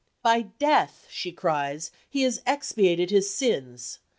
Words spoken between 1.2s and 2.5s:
cries, "he has